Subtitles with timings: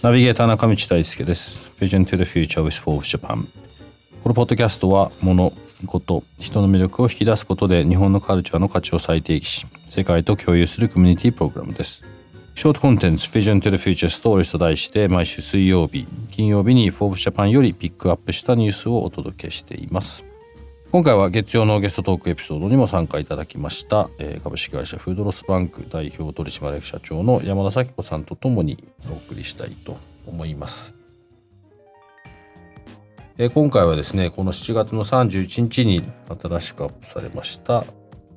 [0.00, 1.70] ナビゲーター中道大輔です。
[1.78, 3.46] Vision to the Future with Forbes Japan
[4.22, 5.52] このポッドキャストは物
[5.84, 12.02] こと人の魅力を引き出すことで日本のカルチャーの価値を再定義し世界と共有するコミュニティプログラムです。
[12.54, 20.24] ショートコンテンツ Vision to the Future Stories と題して毎週水曜日金曜日に Forbes Japan よりピックアップしたニュースをお届けしています。
[20.94, 28.78] 今回は月曜のゲストトークエピソードにも参加いただきました、えー、株式会社フードロスバンク代表取締役社長の山田咲子さんとともに
[29.10, 30.94] お送りしたいと思います。
[33.38, 36.04] えー、今回はですねこの7月の31日に
[36.40, 37.84] 新しくアップされました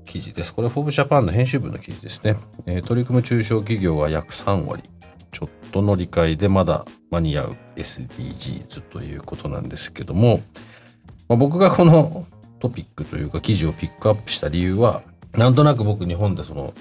[0.05, 0.52] 記事です。
[0.52, 4.81] これフォーブジャパンの編集部の記事ですね、えー、取り組む中小企業は約3割
[5.31, 10.41] ちょっとの理解でまだ間に合う SDGs ということなんですけども、
[11.30, 12.25] まあ、僕がこの
[12.59, 15.03] トピックというか記事をピックアップした理由は
[15.36, 16.73] なんとなく僕日本でその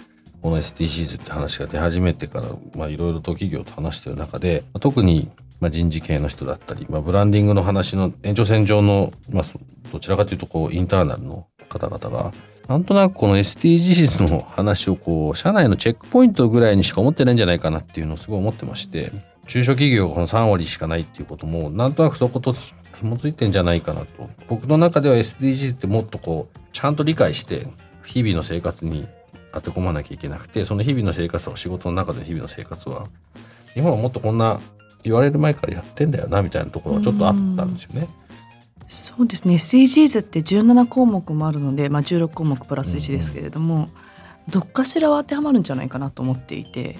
[0.42, 2.42] この SDGs って話が出始めてか
[2.76, 9.44] らいろいろと企業と話してる中で特にまあ人事系の人だったり、まあ、ブランディングの話の延長線上の、まあ、
[9.92, 12.32] どちらかというとこうインターナルの方々が
[12.68, 19.12] なんとなくこの SDGs の話をこう社内のチェックポイントぐらいにしか思ってないんじゃないかなっていうのをすごい思ってまして
[19.46, 22.54] 中小企業がこの3割しかないっていうこともなんとなくそこと
[22.98, 27.66] 紐づいてんじゃないかなと僕の中では SDGs ってもっとこうちゃんと理解して
[28.04, 29.06] 日々の生活に
[29.52, 33.08] 当て込まなきゃいけなくてその日々の生活は仕事の中で日々の生活は
[33.74, 34.60] 日本はもっとこんな
[35.02, 38.08] 言われる前からやってんだよなみたいなところがちょっとあったんですよね。
[38.88, 43.88] そうですね SDGs って17項目もあるので、まあ、16項目プラス1ですけれども、うん、
[44.48, 46.96] どっかしらは当てはまるんじゃないかなと思っていて。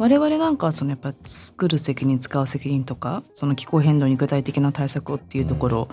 [0.00, 5.88] 我々なんかはそのやっぱ作る責任使う責任とかその気候変動に具体的な対策をっていうところ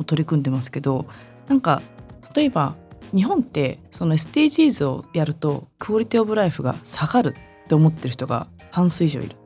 [0.00, 1.06] を取り組んでますけど、
[1.46, 1.80] なんか
[2.34, 2.74] 例えば
[3.14, 9.36] 日本ってその SDGs をやるとクオリティオブライフが下がるって思ってる人が半数以上いる。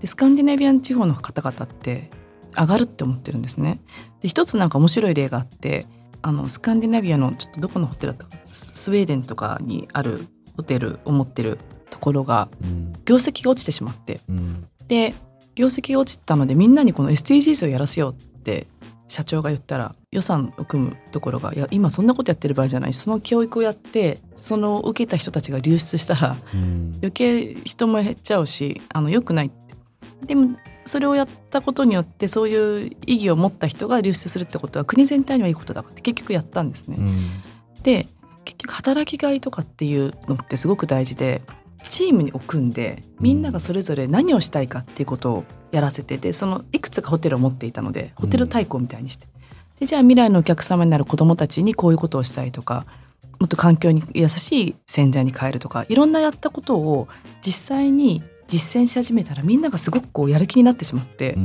[0.00, 2.08] でスカンディネビアン地方の方々って
[2.56, 3.82] 上がるって思ってるんですね。
[4.20, 5.86] で一つなんか面白い例があって
[6.22, 10.26] あのスカンディナビアのちょっとどこのホテルだったかスウェーデンとかにある
[10.56, 11.58] ホテルを持ってる
[11.90, 12.48] ところが
[13.04, 15.14] 業績が落ちてしまって、うん、で
[15.54, 18.66] 業績が落ちたのでみんなにこの SDGs をやらせようって
[19.06, 29.50] 社長が言ったら予算を組むところがいや今そんなことやってる場合じゃないその教育をやってその受けた人たちが流出したら、うん、余計人も減っちゃうしあの良くない
[30.24, 36.96] でもそれをやったことによってそういう意義を持った人が流出するってことは国全体にはいいことだって結局やったんですね。
[36.98, 37.42] うん、
[37.82, 38.06] で
[38.44, 41.42] 結局働きがいとかっていうのってすごく大事で
[41.88, 49.26] チームに組んでみんながそれぞれ何をしたいかっていうことをやらせててそのいくつかホテルを持っていたのでホテル対抗みたいにして、
[49.80, 52.86] でじゃあ未来のお客様になる子どもたちにこういうことをしたいとか
[53.40, 57.08] もっと環境に優しい洗剤に変えるとかいろんなやったことを
[57.44, 61.36] 実際に実践し始めたらみんながすごくこうやる気になってしまって、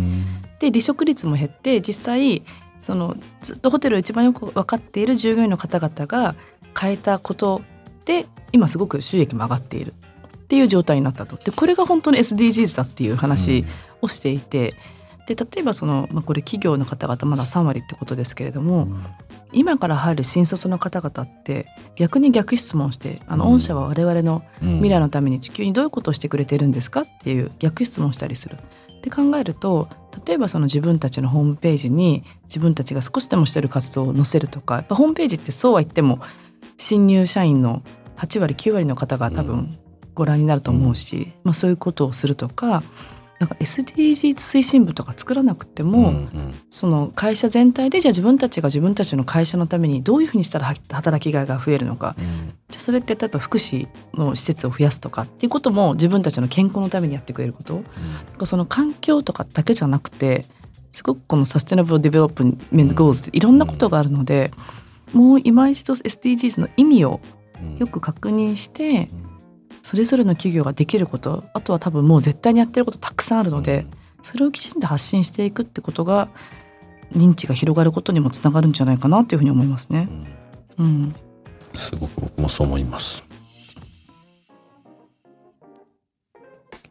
[0.59, 2.43] で離職率も減って実際
[2.79, 6.35] そのずっとホテルを一番よく分かっている従業員の方々が
[6.77, 7.61] 変えたこと
[8.05, 9.93] で今すごく収益も上がっている。
[9.93, 11.35] っていう状態になったと。
[11.37, 13.65] でこれが本当に SDGs だっていう話
[14.01, 14.73] をしていて、
[15.19, 19.05] うん、で例えばその、まあ、これ企業の方々まだ3割ってことですけれども、うん、
[19.53, 28.57] 今から入る新卒の方々って逆に逆質問してあの御社は我々の未来のために地球にどういうことをしてくれてるんですかっていう逆質問したりする。
[28.97, 29.87] って考えると
[30.25, 36.19] 例えばその自分たちのホームページに自分たちが少しでもしてる活動を載せるとかやっぱホームページってそうは言っても
[36.79, 37.83] 新入社員の
[38.17, 39.77] 8割9割の方が多分
[40.15, 42.83] ご覧になると思うし、うん、まあ、そういうことをするとか
[43.39, 57.75] なんか SDGs 推進部とか作らなくても、うんうん、その会社全体でじゃあ自分たちが自分たちの会社のためにどういうふうにしたら働きがいが増えるのか、うん、じゃあそれって例えば福祉の施設を増やすとかっていうことも自分たちの健康のためにやってくれること、
[58.39, 60.45] うん、その環境とかだけじゃなくて
[60.91, 64.51] すごくこのサステナブル・デベロップment Goals っていろんなことがあるので、
[65.13, 67.19] もう今一度 SDGs の意味を
[67.77, 69.09] よく確認して、
[69.81, 73.85] それぞれの企業ができることあとは多分もう絶対にやってることたくさんあるので、
[74.21, 76.29] それをきちんと発信していくってことが
[77.13, 80.09] 認知が広がることにもつながるんじゃないかなというふうに思いますね。
[80.77, 81.15] うん、うん、
[81.73, 83.29] すごく僕もそう思います。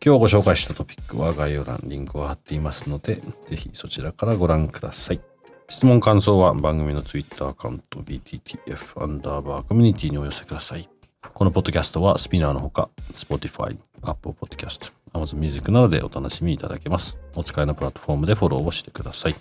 [0.05, 5.21] 今日ご紹介したトピックは概要欄リンクを貼っていますので是非そちらからご覧ください。
[5.70, 10.88] 質問感想は番組の Twitter アカウント BTTF アンダーバーコミュニティにお寄せください。
[11.35, 17.19] このポッドキャストはスピナーのほか Spotify、Apple Podcast、Amazon Music などでお楽しみいただけます。
[17.37, 19.37] お使いのプラットフォームでフォローをしてください。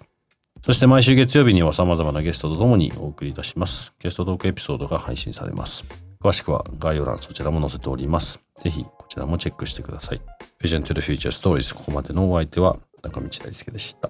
[0.65, 3.93] そして毎週月曜日には様々なゲストとともにお送りいたします。
[3.99, 5.85] ゲストトークエピソードが配信されます。
[6.21, 8.41] 詳しくは概要欄そちらも載せております。
[8.61, 10.21] ぜひこちらもチェックしてください。
[10.61, 14.09] Vision to the Future Stories ここまでのお相手は中道大輔でした。